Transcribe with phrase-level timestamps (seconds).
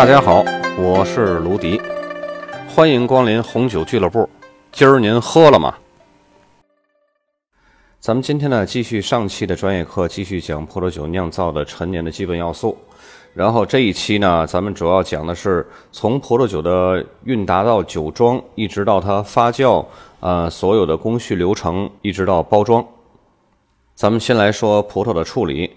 [0.00, 0.42] 大家好，
[0.78, 1.78] 我是卢迪，
[2.66, 4.26] 欢迎光临红酒俱乐部。
[4.72, 5.74] 今儿您喝了吗？
[8.00, 12.78] 咱们今天呢，继续上期的专业课，继续讲葡萄酒酿造的陈年的基本要素。
[13.34, 19.84] 然后这一期呢，咱们主要讲的是从葡萄酒的运达到酒庄，一直到它发酵，
[20.20, 22.82] 呃，所有的工序流程，一直到包装。
[23.94, 25.70] 咱们先来说葡萄的处理。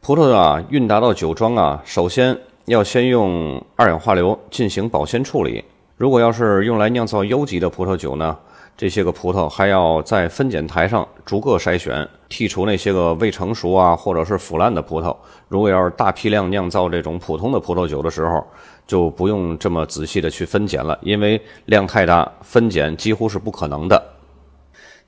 [0.00, 5.64] 葡萄啊，运达到酒庄啊，首先要先用二氧化硫进行保鲜处理。
[5.96, 8.36] 如果要是用来酿造优级的葡萄酒呢，
[8.76, 15.16] 这些个葡萄还要在分拣台上逐个筛选，剔除那些个未成熟啊或者是腐烂的葡萄。
[15.48, 18.46] 如果要是大批量酿造这种普通的葡萄酒的时候，
[18.86, 24.00] 就不用这么仔细的去分拣了，因为量太大，分拣几乎是不可能的。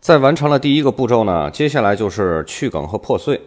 [0.01, 3.38] 在完成了第一个步骤呢，接下来就是去梗和破碎。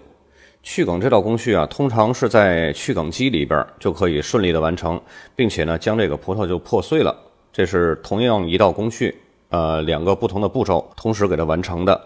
[0.64, 5.00] 去梗这道工序啊，通常是在去梗机里边就可以顺利的完成，
[5.36, 7.14] 并且呢，将这个葡萄就破碎了。
[7.52, 9.14] 这是同样一道工序，
[9.50, 12.00] 呃，两个不同的步骤同时给它完成的。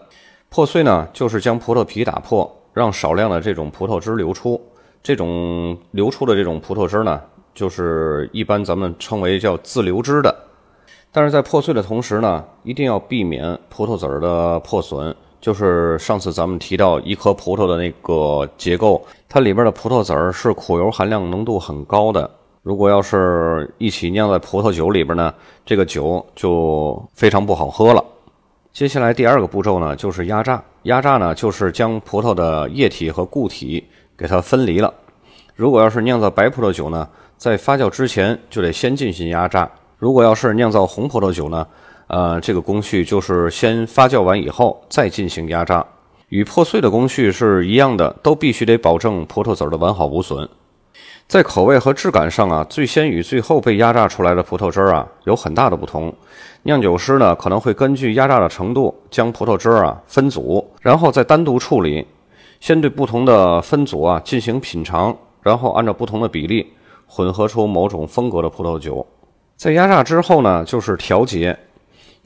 [0.50, 4.60] 破碎呢，就是将葡萄皮打破，让少量的这种葡萄汁流出。
[5.02, 7.22] 这种流出的这种葡萄汁呢，
[7.54, 10.34] 就是一般咱们称为叫自流汁的。
[11.12, 15.14] 但是在破碎的同时呢，一定要避免葡萄籽儿的破损。
[15.40, 22.28] 就是上次咱们提到一颗葡萄的那个结构，它里边的葡萄籽儿是苦油含量浓度很高的。
[22.62, 25.32] 如果要是一起酿在葡萄酒里边呢，
[25.64, 28.04] 这个酒就非常不好喝了。
[28.72, 30.62] 接下来第二个步骤呢，就是压榨。
[30.82, 33.84] 压榨呢，就是将葡萄的液体和固体
[34.16, 34.92] 给它分离了。
[35.54, 39.70] 如果要是酿造白葡萄酒呢，在发酵之前就得先进行压榨。
[39.96, 41.66] 如果要是酿造红葡萄酒呢？
[42.08, 45.84] 呃，这个工序就是先发酵完以后再进行压榨，
[46.30, 50.48] 与破碎的工序是一样的，都必须得保证葡萄籽的完好无损。
[51.26, 56.10] 在口味和质感上啊，最先与最后被压榨出来的葡萄汁儿啊有很大的不同。
[56.62, 62.06] 酿酒师呢可能会根据压榨的程度将葡萄汁儿啊分组，然后再单独处理，
[62.58, 66.72] 先对不同的分组啊进行品尝，然后按照不同的比例
[67.06, 69.06] 混合出某种风格的葡萄酒。
[69.56, 71.58] 在压榨之后呢，就是调节。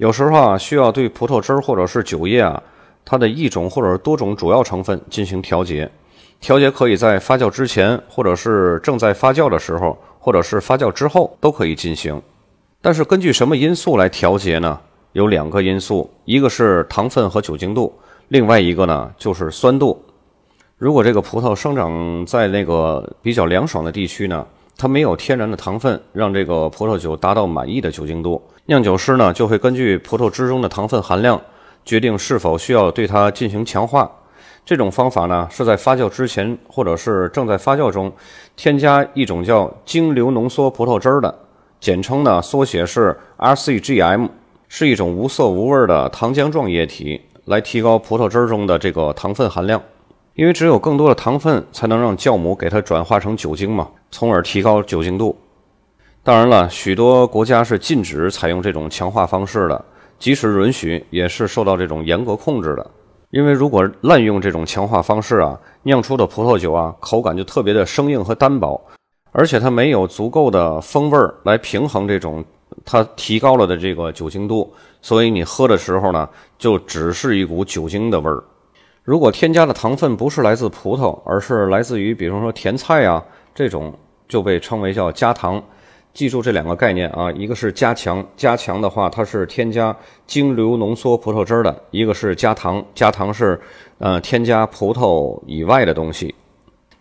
[0.03, 2.61] 有时候啊，需要对葡萄汁儿或者是酒液啊，
[3.05, 5.89] 它的一种或者是多种主要成分进行调节。
[6.41, 12.21] 调节可以在发酵之前，或者是正在发酵的时候，或者是发酵之后都可以进行。
[12.81, 14.77] 但是根据什么因素来调节呢？
[15.13, 17.97] 有两个因素，一个是糖分和酒精度，
[18.27, 20.05] 另外一个呢就是酸度。
[20.79, 24.45] 如果这个葡萄生长在那个比较凉爽的地区呢？
[24.83, 28.43] 它没有天然的糖分，让这个葡萄酒达到满意的酒精度。
[28.67, 31.41] 酿酒师呢就会根据葡萄汁中的糖分含量，
[31.85, 34.11] 决定是否需要对它进行强化。
[34.67, 38.13] 这种方法呢是在发酵之前或者是正在发酵中，
[38.57, 41.33] 添加一种叫精流浓缩葡萄汁的，
[41.79, 44.29] 简称呢缩写是 RCGM，
[44.69, 49.81] 是一种无色无味的糖浆状液体，来提高葡萄汁中的这个糖分含量。
[50.35, 55.37] 因为只有更多的糖分才能让酵母给它转化成酒精嘛，从而提高酒精度。
[56.23, 59.85] 当然了，许多国家是禁止采用这种强化方式的，
[60.19, 62.91] 即使允许，也是受到这种严格控制的。
[63.31, 68.81] 因为如果滥用这种强化方式啊，酿出的葡萄酒啊，口感就特别的生硬和单薄，
[69.33, 72.45] 而且它没有足够的风味儿来平衡这种
[72.85, 78.43] 它提高了的这个酒精度，所以你喝的时候呢，就只是一股酒精的味儿。
[79.05, 83.21] 如果添加的糖分不是来自葡萄，而是来自于比如说甜菜啊
[83.53, 83.93] 这种，
[84.29, 85.61] 就被称为叫加糖。
[86.15, 93.61] 记住这两个概念啊，一个是加强，加强的话它是添加精流浓缩葡萄汁的；一个是加糖，加糖是
[93.99, 96.33] 呃添加葡萄以外的东西。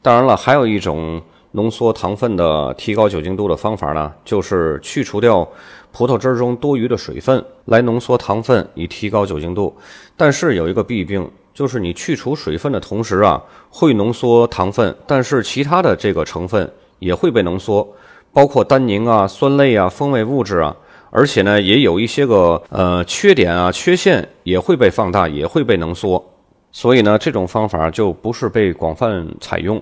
[0.01, 5.47] 当然了，还有一种浓缩糖分的提高酒精度的方法呢，就是去除掉
[5.91, 9.77] 葡萄汁中多余的水分来浓缩糖分，以提高酒精度。
[10.17, 11.29] 但是有一个弊病。
[11.53, 17.87] 就是你去除水分的同时啊，会浓缩糖分，但是其他的这个成分也会被浓缩，
[18.31, 20.75] 包括单宁啊、酸类啊、风味物质啊，
[21.09, 26.23] 而且呢，也有一些个呃缺点啊、缺陷也会被放大，也会被浓缩。
[26.71, 29.81] 所以呢，这种方法就不是被广泛采用。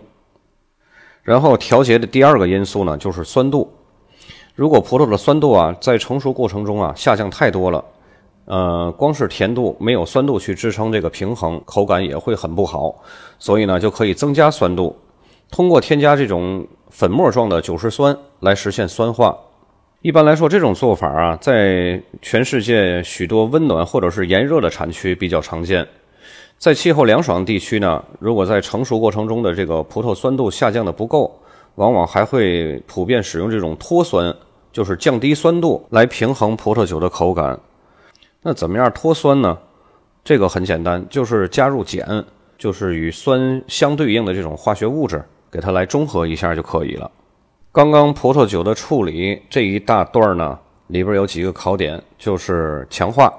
[1.21, 3.71] 然后调节的第二个因素呢，就是酸度。
[4.55, 7.85] 如果葡萄的酸度啊，在成熟过程中啊下降太多了。
[8.49, 12.95] 呃，光是甜度没有酸度去支撑这个平衡，口感也会很不好。
[13.37, 14.97] 所以呢，就可以增加酸度，
[15.51, 19.37] 通过添加这种粉末状的酒石酸来实现酸化。
[20.01, 25.87] 一般来说，这种做法啊，在全世界许多温暖或者是炎热的产区比较常见。
[26.57, 31.39] 在气候凉爽地区呢，如果在成熟过程中的这个葡萄酸度下降的不够，
[31.75, 34.35] 往往还会普遍使用这种脱酸，
[34.73, 37.59] 就是降低酸度来平衡葡萄酒的口感。
[38.41, 39.57] 那怎么样脱酸呢？
[40.23, 42.23] 这个很简单，就是加入碱，
[42.57, 47.11] 就是与酸相对应的这种化学物质，给它来中和一下就可以了。
[47.71, 50.57] 刚刚葡萄酒的处理这一大段呢，
[50.87, 53.33] 里边有几个考点，就是强化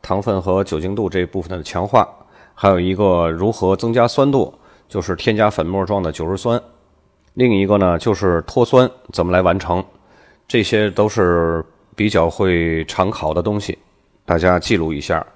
[0.00, 2.08] 糖分和酒精度这一部分的强化，
[2.54, 4.54] 还有一个如何增加酸度，
[4.88, 6.60] 就是添加粉末状的酒日酸。
[7.34, 9.84] 另一个呢，就是脱酸怎么来完成，
[10.46, 13.78] 这些都是比较会常考的东西。
[14.28, 15.26] 大家记录一下，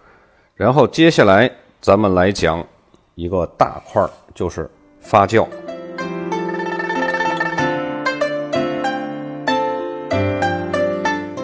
[0.55, 1.51] 然后接下来
[1.81, 2.63] 咱们来讲
[3.15, 5.47] 一个大块儿，就是发酵。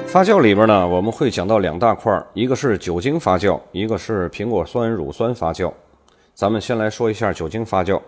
[0.06, 5.72] 发酵里边呢，我们会讲到两大块儿，一个是酒精发酵，一个是苹果酸乳酸发酵。
[6.34, 7.98] 咱们先来说一下酒精发酵。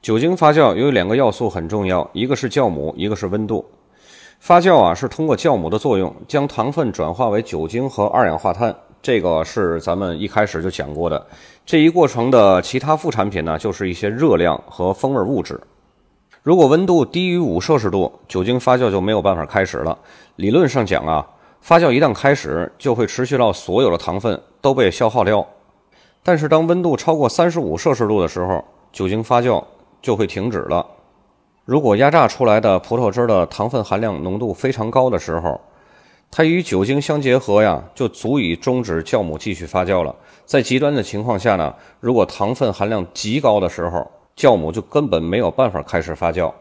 [0.00, 3.68] 酒精发酵有两个要素很重要，一个是酵母，一个是温度。
[4.40, 8.74] 发酵啊，是通过酵母的作用，将糖分转化为酒精和二氧化碳。
[9.04, 11.26] 这个是咱们一开始就讲过的，
[11.66, 15.60] 这一过程的其他副产品呢，就是一些热量和风味物质。
[16.42, 19.98] 如果温度低于五摄氏度，酒精发酵就没有办法开始了。
[20.36, 21.26] 理论上讲啊，
[21.60, 25.46] 发酵一旦开始，就会持续到所有的糖分都被消耗掉。
[26.22, 29.62] 但是当温度超过三十五摄氏度的时候，酒精发酵
[30.00, 30.86] 就会停止了。
[31.66, 35.60] 如果压榨出来的葡萄汁的糖分含量浓度非常高的时候，
[36.36, 40.12] 它与酒精相结合呀，就足以终止酵母继续发酵了。
[40.44, 46.52] 在极端的情况下呢，如果糖分含量极高的时候，酵母就根本没有办法开始发酵。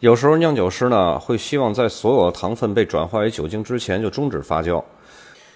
[0.00, 4.84] 有时候酿酒师呢会希望在所有的糖分被转化为酒精之前就终止发酵，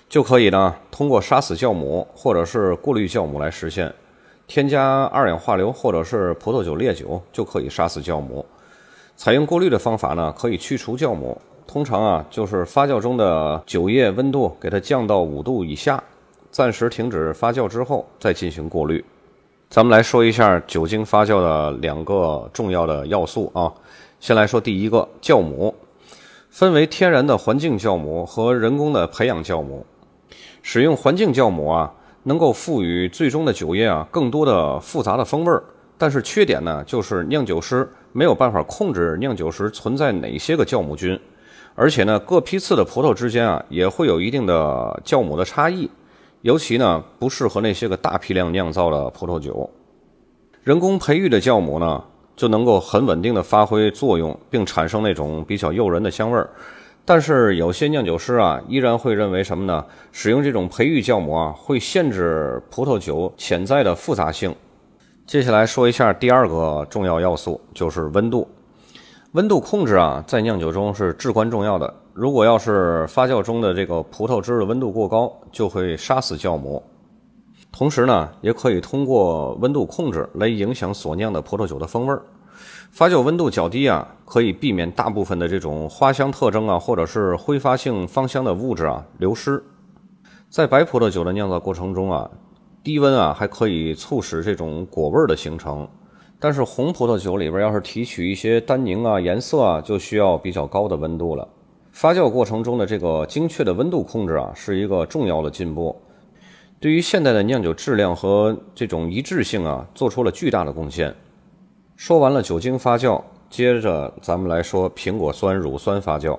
[0.09, 3.93] 就可以呢通过杀死酵母或者是过滤酵母来实现。
[4.47, 8.43] 添加二氧化硫或者是葡萄酒烈酒就可以杀死酵母。
[9.15, 11.39] 采用过滤的方法呢，可以去除酵母。
[11.67, 16.03] 通常啊，就是发酵中的酒液温度给它降到五度以下，
[16.51, 19.05] 暂时停止发酵之后再进行过滤。
[19.69, 23.73] 咱们来说一下酒精发酵的两个重要的要素啊。
[24.21, 25.75] 先来说第一个酵母，
[26.49, 29.85] 分为天然的环境酵母和人工的培养酵母。
[30.63, 31.93] 使用环境酵母啊，
[32.23, 35.63] 能够赋予最终的酒液啊更多的复杂的风味儿。
[35.99, 41.19] 但是缺点呢，就是酿酒师没有办法控制酿酒时存在哪些个酵母菌。
[41.79, 45.89] 而且呢，各批次的葡萄之间啊，也会有一定的酵母的差异，
[46.41, 49.71] 尤其呢不适合那些个大批量酿造的葡萄酒。
[50.65, 52.03] 人工培育的酵母呢，
[52.35, 56.49] 就能够很稳定的发挥作用，并产生那种比较诱人的香味儿。
[57.05, 59.85] 但是有些酿酒师啊，依然会认为什么呢？
[60.11, 64.53] 使用这种培育酵母啊，会限制葡萄酒潜在的复杂性。
[65.27, 68.49] 接下来说一下第二个重要要素，就是温度。
[69.37, 71.93] 温度控制啊，在酿酒中是至关重要的。
[72.15, 76.83] 如果要是发酵中的这个葡萄汁的温度过高，就会杀死酵母。
[77.71, 82.23] 同时呢，也可以通过温度控制来影响所酿的葡萄酒的风味儿。
[82.91, 89.63] 发酵温度较低啊，可以避免大部分的这种花香特征啊，或者是挥发性芳香的物质啊流失。
[90.49, 92.31] 在白葡萄酒的酿造过程中啊，
[92.83, 95.87] 低温啊还可以促使这种果味儿的形成。
[96.39, 101.49] 但是红葡萄酒里边要是提取一些单宁啊、颜色啊，就需要比较高的温度了。
[101.93, 105.97] 发酵过程中的这个精确的温度控制啊，是一个重要的进步，
[106.79, 111.15] 对于现代的酿酒质量和这种一致性啊，做出了巨大的贡献。
[111.97, 116.39] 说完了酒精发酵，接着咱们来说苹果酸乳酸发酵。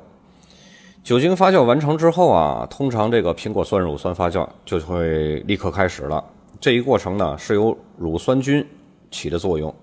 [1.04, 6.24] 酒精发酵完成之后啊，通常这个苹果酸乳酸发酵就会立刻开始了。
[6.62, 8.64] 这一过程呢，是由乳酸菌
[9.10, 9.74] 起的作用。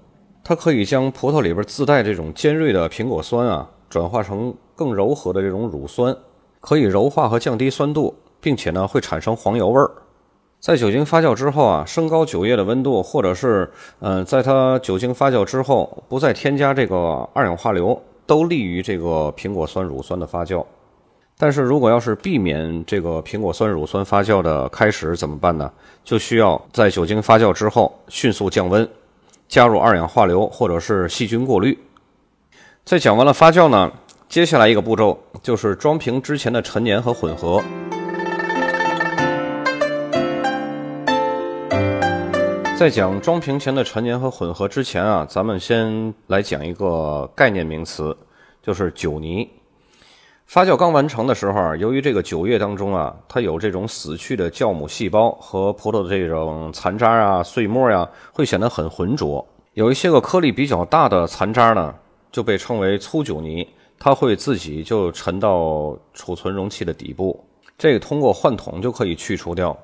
[0.44, 6.14] 它可以将葡萄里边自带这种尖锐的苹果酸啊，转化成更柔和的这种乳酸，
[6.60, 9.90] 可以柔化和降低酸度，并且呢会产生黄油味儿。
[10.60, 13.70] 在酒精发酵之后啊，升高酒液的温度，或者是
[14.00, 20.62] 嗯，在它酒精发酵之后不再添加这个二氧化硫，都利于这个苹果酸乳酸的发酵。
[21.38, 25.72] 但是如果要是避免这个苹果酸乳酸发酵的开始怎么办呢？
[26.04, 28.86] 就需要在酒精发酵之后迅速降温。
[29.54, 31.78] 加入二氧化硫或者是细菌过滤。
[32.84, 33.88] 在讲完了发酵呢，
[34.28, 37.62] 接下来一个步骤就是装瓶之前的陈年和混合。
[42.76, 48.16] 在讲装瓶前的陈年和混合之前啊，咱们先来讲一个概念名词，
[48.61, 49.49] 就是酒泥。
[50.46, 59.44] 发酵刚完成的时候，由于这个酒液当中啊，它有这种死去的酵母细胞和葡萄的这种残渣啊、碎末呀，会显得很浑浊。
[59.72, 61.92] 有一些个颗粒比较大的残渣呢，
[62.30, 63.66] 就被称为粗酒泥，
[63.98, 67.44] 它会自己就沉到储存容器的底部，
[67.76, 69.76] 这个通过换桶就可以去除掉。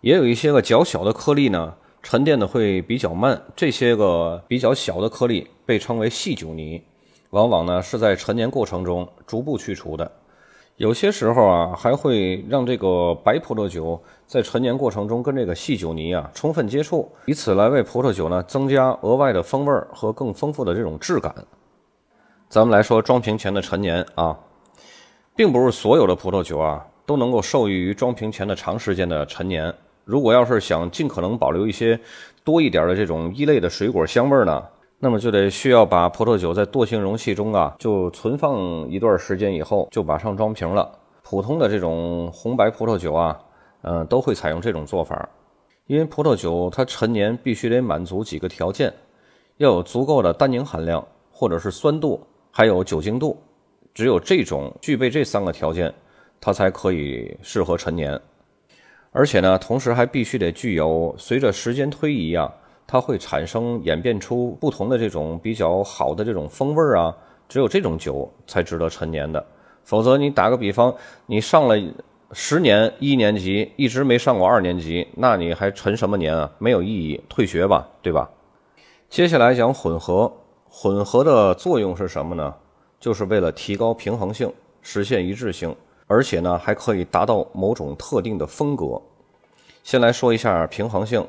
[0.00, 6.82] 也有一些个较小的颗粒呢，沉淀的会比较慢，这些个比较小的颗粒被称为细酒泥，
[7.36, 10.10] 往往呢是在陈年过程中逐步去除的。
[10.76, 21.34] 有些时候啊，还会让这个白葡萄酒在陈年过程中跟这个细酒泥啊充分接触，以此来为葡萄酒呢增加额外的风味和更丰富的这种质感。
[22.48, 24.34] 咱们来说装瓶前的陈年啊，
[25.34, 29.74] 并不是所有的葡萄酒啊都能够受益于装瓶前的长时间的陈年。
[30.06, 32.00] 如果要是想尽可能保留一些
[32.42, 34.62] 多一点的这种一类的水果香味呢？
[34.98, 40.90] 那么就得需要把葡萄酒在惰性容器中啊，就存放一段时间以后，就马上装瓶了。
[41.22, 43.38] 普通的这种红白葡萄酒啊，
[43.82, 45.28] 嗯，都会采用这种做法。
[45.86, 48.92] 因为葡萄酒它陈年必须得满足几个条件，
[49.58, 53.36] 要有足够的单宁含量，或者是酸度，还有酒精度。
[53.92, 55.92] 只有这种具备这三个条件，
[56.40, 58.18] 它才可以适合陈年。
[59.12, 62.50] 而且呢，同时还必须得具有随着时间推移啊。
[62.86, 67.16] 它会产生演变出不同的这种比较好的这种风味儿啊，
[67.48, 69.44] 只有这种酒才值得陈年的，
[69.82, 70.94] 否则你打个比方，
[71.26, 71.76] 你上了
[72.32, 76.50] 十年一年级，一直没上过二年级，那你还陈什么年啊？
[76.58, 78.30] 没有意义，退学吧，对吧？
[79.08, 80.32] 接下来讲混合，
[80.68, 82.54] 混合的作用是什么呢？
[82.98, 85.74] 就是为了提高平衡性，实现一致性，
[86.06, 89.00] 而且呢还可以达到某种特定的风格。
[89.82, 91.26] 先来说一下平衡性。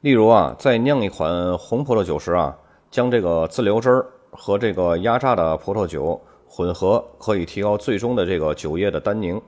[0.00, 2.56] 例如啊，在酿一款红葡萄酒时啊，
[2.90, 9.38] 将这个自流汁儿和这个压榨的葡萄酒混合，可以提高最终的这个酒液的单宁。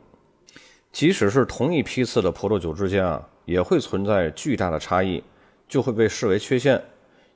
[0.92, 5.24] 即使是同一批次的葡萄酒之间啊，也会存在巨大的差异，
[5.66, 6.82] 就会被视为缺陷。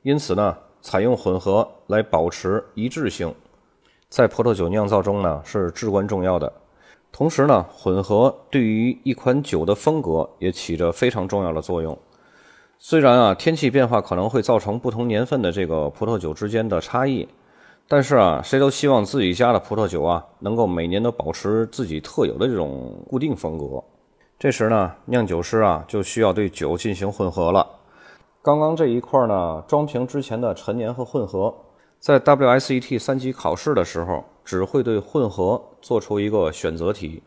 [0.02, 3.34] 因此呢，采用混合来保持一致性，
[4.10, 6.52] 在葡萄酒酿造中呢是至关重要的。
[7.10, 11.98] 同时呢，混合对于一款酒的风格也起着非常重要的作用。
[12.78, 17.26] 虽然啊，天气变化可能会造成不同年份的这个葡萄酒之间的差异，
[17.88, 23.82] 但是啊，谁都希望自己家的葡萄酒啊，能够每年都保持自己特有的这种固定风格。
[24.38, 27.66] 这时呢，酿酒师啊，就需要对酒进行混合了。
[28.42, 31.52] 刚刚这一块呢，装瓶之前的陈年和混合，
[31.98, 37.22] 在 WSET 三级考试的时候，只会对混合做出一个选择题。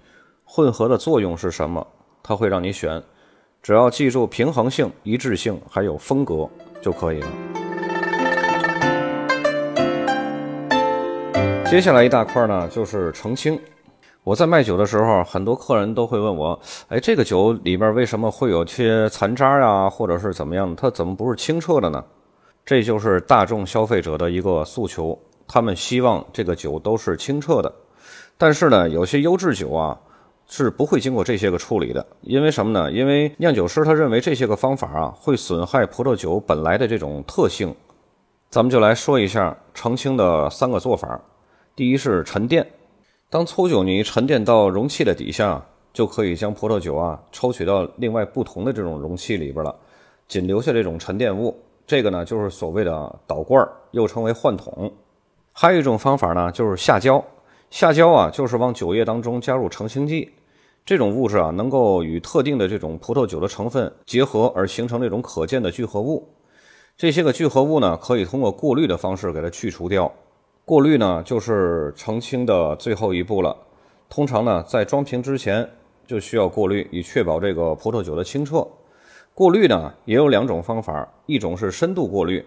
[0.46, 1.86] 混合的作用是什么？
[2.22, 3.04] 它会让你选。
[3.62, 6.50] 只要记住平衡性、一致性，还有风格
[6.82, 7.28] 就可以了。
[11.70, 13.60] 接下来一大块呢，就是澄清。
[14.24, 20.74] 我在卖酒的时候，很多客人都会问我：“哎，这个酒里边为什么会有些残渣啊，或者是怎么样？
[20.76, 22.04] 它怎么不是清澈的呢？”
[22.66, 27.72] 这就是大众消费者的一个诉求，他们希望这个酒都是清澈的。
[28.38, 30.00] 但是呢，有些优质酒啊。
[30.52, 32.92] 是不会经过这些个处理的，因为什么呢？
[32.92, 37.74] 因为酿酒师他认为这些个方法啊会损害葡萄酒本来的这种特性。
[38.50, 41.22] 咱们就来说一下澄清的三个做法。
[41.76, 42.68] 第一是沉淀，
[43.30, 45.64] 当粗酒泥沉淀到容器的底下，
[45.94, 49.76] 就可以将葡萄酒啊抽取到另外不同的这种容器里边了，
[50.28, 51.56] 仅留下这种沉淀物。
[51.86, 54.92] 这个呢就是所谓的倒罐，又称为换桶。
[55.54, 57.24] 还有一种方法呢就是下胶，
[57.70, 60.32] 下胶啊就是往酒液当中加入澄清剂。
[60.90, 66.28] 这种物质啊，能够与特定的这种葡萄酒的成分结合，而形成这种可见的聚合物。
[66.98, 70.12] 这些个聚合物呢，可以通过过滤的方式给它去除掉。
[70.66, 73.56] 过滤呢，就是澄清的最后一步了。
[74.10, 75.70] 通常呢，在装瓶之前
[76.08, 78.68] 就需要过滤，以确保这个葡萄酒的清澈。
[79.36, 82.44] 过滤呢，也有两种方法，一种是深度过滤。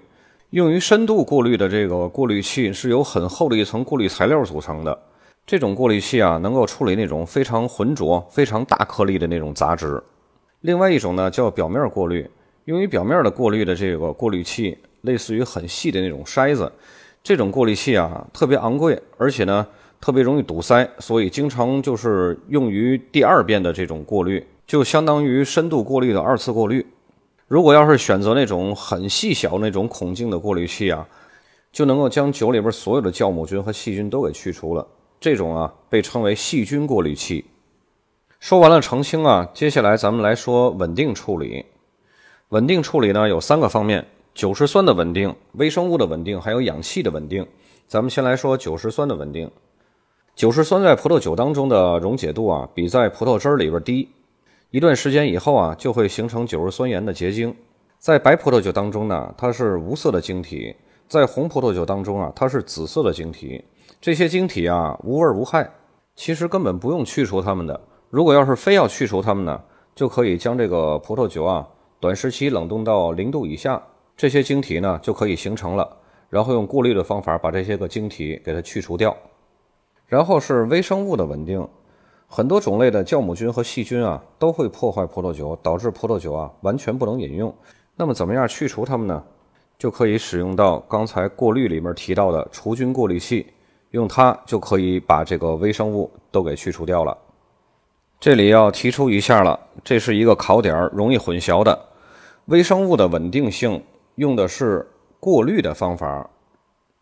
[0.51, 4.99] 用于深度过滤的这个过滤器是由很厚的一层过滤材料组成的。
[5.45, 10.03] 这种过滤器啊，能够处理那种非常浑浊、非常大颗粒的那种杂质。
[10.61, 12.31] 另外一种呢，叫表面过滤，
[12.67, 16.71] 用于表面的过滤的这个过滤器，类似于很细的那种筛子。
[17.25, 19.67] 这种过滤器啊，特别昂贵，而且呢，
[20.01, 26.87] 特别容易堵塞，所以经常就是用于第二遍的这种过滤，就相当于深度过滤的二次过滤。
[27.49, 31.07] 如果要是选择那种很细小那种孔径的过滤器啊，
[31.73, 34.87] 就能够将酒里边所有的酵母菌和细菌都给去除了。
[35.23, 37.45] 这种啊被称为细菌过滤器。
[38.41, 41.65] 说完了澄清啊，接下来咱们来说稳定处理。
[42.49, 47.47] 稳定处理呢有三个方面：酒石酸的稳定、微生物的稳定，还有氧气的稳定。
[47.87, 49.49] 咱们先来说酒石酸的稳定。
[50.35, 54.09] 酒石酸在葡萄酒当中的溶解度啊，比在葡萄汁儿里边低。
[54.71, 57.55] 一段时间以后啊，就会形成酒石酸盐的结晶。
[57.99, 60.75] 在白葡萄酒当中呢，它是无色的晶体，
[61.07, 63.63] 在红葡萄酒当中啊，它是紫色的晶体，
[64.01, 65.71] 这些晶体啊无味无害，
[66.15, 67.81] 其实根本不用去除它们的。
[68.11, 69.61] 如果要是非要去除它们呢，
[69.95, 71.67] 就可以将这个葡萄酒啊
[72.01, 73.83] 短时期冷冻到零度以下，
[74.17, 75.97] 这些晶体呢就可以形成了，
[76.29, 79.17] 然后用过滤的方法把这些个晶体给它去除掉。
[80.07, 81.67] 然后是微生物的稳定，
[82.27, 87.55] 很多种类的酵母菌和细菌啊都会破坏葡萄酒，导致葡萄酒啊完全不能饮用。
[87.97, 89.23] 那么怎么样去除它们呢？
[89.79, 93.47] 就可以使用到刚才过滤里面提到的除菌过滤器，
[93.93, 97.17] 用它就可以把这个微生物都给去除掉了。
[98.21, 101.79] 这里要提出一下了，这是一个考点，容易混淆的。
[102.47, 103.83] 微生物的稳定性
[104.17, 104.87] 用的是
[105.19, 106.29] 过滤的方法。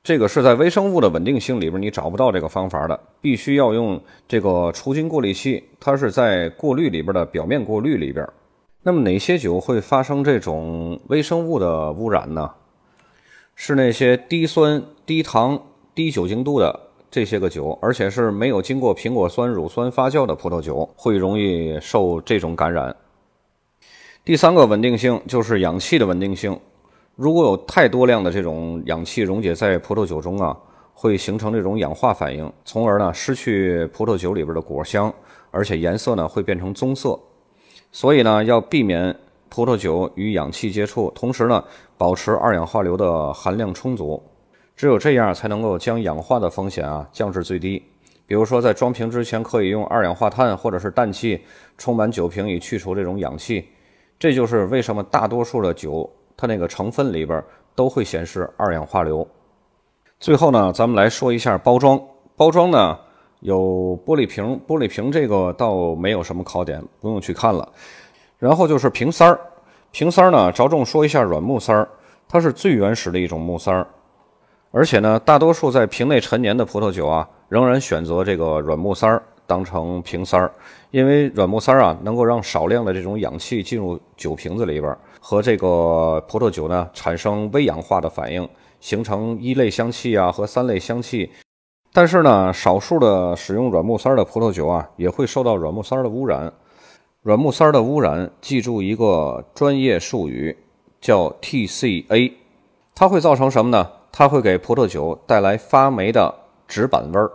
[0.02, 8.26] 这个是在微生物的稳定性里边，你找不到这个方法的，必须要用这个除菌过滤器，它是在过滤里边的表面过滤里边。
[8.82, 12.50] 那么哪些酒会发生这种微生物的污染呢？
[13.54, 15.60] 是那些低酸、低糖、
[15.94, 16.80] 低酒精度的
[17.10, 22.94] 这些个酒，而且是没有经过苹果酸乳酸发酵的葡萄酒，会容易受这种感染。
[24.24, 26.58] 第三个稳定性就是氧气的稳定性。
[27.16, 30.56] 如果有太多量的这种氧气溶解在葡萄酒中啊，
[30.94, 35.12] 会形成这种氧化反应，从而呢失去葡萄酒里边的果香，
[35.50, 37.18] 而且颜色呢会变成棕色。
[37.90, 39.14] 所以呢要避免
[39.48, 41.64] 葡萄酒与氧气接触，同时呢
[41.98, 44.22] 保持二氧化硫的含量充足，
[44.80, 47.84] 只有这样才能够将氧化的风险啊降至最低。
[48.26, 51.38] 比如说在装瓶之前可以用二氧化碳或者是氮气
[51.76, 53.68] 充满酒瓶以去除这种氧气。
[54.18, 56.10] 这就是为什么大多数的酒。
[56.34, 57.44] 它那个成分里边
[57.74, 59.28] 都会显示二氧化硫。
[60.18, 62.00] 最后呢，咱们来说一下包装。
[62.34, 62.98] 包装呢
[63.40, 63.58] 有
[64.06, 67.70] 玻璃瓶，玻璃瓶这个倒没有什么考点，不用去看了。
[68.38, 69.38] 然后就是瓶塞儿，
[69.90, 71.86] 瓶塞儿呢着重说一下软木塞儿，
[72.26, 73.86] 它是最原始的一种木塞儿。
[74.72, 80.52] 而且呢，大多数在瓶内陈年的葡萄酒啊，仍然选择这个软木塞儿当成瓶塞儿，
[80.92, 84.96] 因为软木塞儿啊能够让少量的这种氧气进入酒瓶子里边。
[85.18, 91.30] 和这个葡萄酒呢产生微氧化的反应，形成一类香气啊和三类香气。
[91.92, 96.52] 但是呢，少数的使用软木塞儿的葡萄酒啊，也会受到软木塞儿的污染。
[97.22, 100.56] 软木塞儿的污染，记住一个专业术语，
[101.00, 102.32] 叫 TCA。
[102.94, 103.90] 它会造成什么呢？
[104.12, 106.34] 它会给葡萄酒带来发霉的
[106.66, 107.30] 纸板味儿。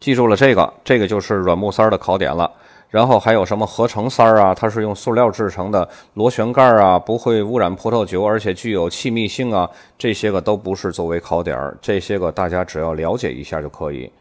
[0.00, 2.50] 记住了这个，这个就是软木塞儿的考点了。
[2.90, 4.54] 然后还有什么合成塞儿啊？
[4.54, 9.68] 它是用塑料制成的螺旋盖儿啊，不会污染葡萄酒，而且具有气密性啊。
[9.98, 14.12] 这些个都不是作为考点儿，这些个大家只要了解一下就可以。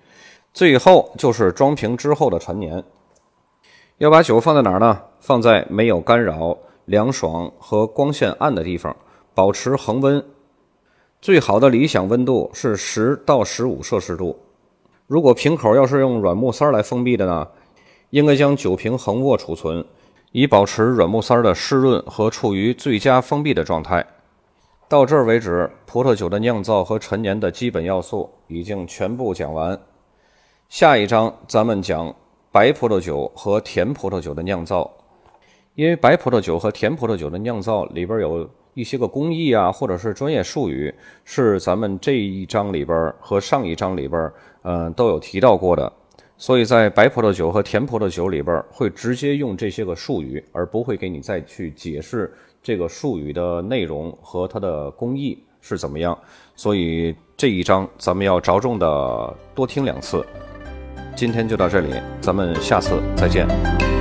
[0.53, 2.83] 最后就是装瓶之后的陈年，
[3.99, 4.99] 要把酒放在哪儿呢？
[5.19, 8.95] 放在没有干扰、凉爽和光线暗的地方，
[9.35, 10.23] 保持恒温。
[11.23, 14.37] 最好的理想温度是十到十五摄氏度。
[15.07, 17.47] 如果瓶口要是用软木塞来封闭的呢？
[18.09, 19.85] 应该将酒瓶横卧储存，
[20.33, 24.05] 以保持软木塞的湿润和处于最佳封闭的状态。
[24.89, 29.79] 到这儿为止，葡萄酒的酿造和陈年的基本要素已经全部讲完。
[30.67, 32.13] 下一章咱们讲
[32.51, 34.91] 白葡萄酒和甜葡萄酒的酿造，
[35.75, 44.31] 因为白葡萄酒和甜葡萄酒的酿造里边有一些个工艺啊，或者是专业术语，是咱们这一章里边和上一章里边，
[44.63, 45.91] 嗯，都有提到过的。
[46.35, 56.17] 所以在白葡萄酒和甜葡萄酒里边，会直接用这些个术语，而不会给你再去解释这个术语的内容和它的工艺是怎么样。
[56.55, 60.25] 所以这一章咱们要着重的多听两次。
[61.15, 63.92] 今天就到这里，咱们下次再见。